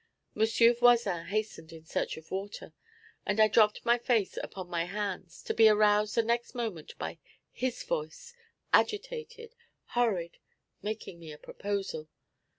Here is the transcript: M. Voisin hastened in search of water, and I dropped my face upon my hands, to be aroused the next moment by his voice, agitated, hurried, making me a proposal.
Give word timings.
M. 0.35 0.43
Voisin 0.79 1.27
hastened 1.27 1.71
in 1.71 1.85
search 1.85 2.17
of 2.17 2.31
water, 2.31 2.73
and 3.23 3.39
I 3.39 3.47
dropped 3.47 3.85
my 3.85 3.99
face 3.99 4.35
upon 4.35 4.67
my 4.67 4.85
hands, 4.85 5.43
to 5.43 5.53
be 5.53 5.69
aroused 5.69 6.15
the 6.15 6.23
next 6.23 6.55
moment 6.55 6.97
by 6.97 7.19
his 7.51 7.83
voice, 7.83 8.33
agitated, 8.73 9.53
hurried, 9.89 10.39
making 10.81 11.19
me 11.19 11.31
a 11.31 11.37
proposal. 11.37 12.09